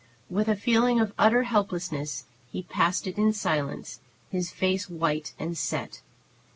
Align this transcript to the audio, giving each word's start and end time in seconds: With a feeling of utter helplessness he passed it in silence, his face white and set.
With 0.31 0.47
a 0.47 0.55
feeling 0.55 0.99
of 0.99 1.13
utter 1.19 1.43
helplessness 1.43 2.25
he 2.51 2.63
passed 2.63 3.05
it 3.05 3.19
in 3.19 3.33
silence, 3.33 3.99
his 4.31 4.49
face 4.49 4.89
white 4.89 5.35
and 5.37 5.55
set. 5.55 6.01